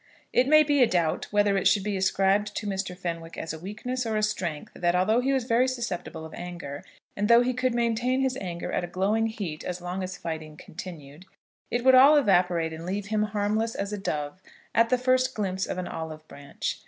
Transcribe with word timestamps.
It 0.33 0.47
may 0.47 0.63
be 0.63 0.81
a 0.81 0.87
doubt 0.87 1.27
whether 1.29 1.55
it 1.57 1.67
should 1.67 1.83
be 1.83 1.95
ascribed 1.95 2.55
to 2.57 2.65
Mr. 2.65 2.97
Fenwick 2.97 3.37
as 3.37 3.53
a 3.53 3.59
weakness 3.59 4.03
or 4.03 4.17
a 4.17 4.23
strength 4.23 4.71
that, 4.73 4.93
though 5.05 5.19
he 5.19 5.31
was 5.31 5.43
very 5.43 5.67
susceptible 5.67 6.25
of 6.25 6.33
anger, 6.33 6.83
and 7.15 7.27
though 7.27 7.41
he 7.43 7.53
could 7.53 7.75
maintain 7.75 8.21
his 8.21 8.35
anger 8.37 8.71
at 8.71 8.91
glowing 8.91 9.27
heat 9.27 9.63
as 9.63 9.79
long 9.79 10.01
as 10.01 10.17
fighting 10.17 10.57
continued, 10.57 11.27
it 11.69 11.83
would 11.83 11.93
all 11.93 12.17
evaporate 12.17 12.73
and 12.73 12.83
leave 12.83 13.09
him 13.09 13.21
harmless 13.25 13.75
as 13.75 13.93
a 13.93 13.97
dove 13.99 14.41
at 14.73 14.89
the 14.89 14.97
first 14.97 15.35
glimpse 15.35 15.67
of 15.67 15.77
an 15.77 15.87
olive 15.87 16.27
branch. 16.27 16.79